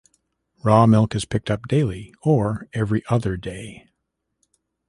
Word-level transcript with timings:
Raw 0.63 0.87
milk 0.87 1.13
is 1.13 1.25
picked 1.25 1.51
up 1.51 1.67
daily, 1.67 2.11
or 2.23 2.67
every 2.73 3.03
other 3.11 3.37
day. 3.37 3.87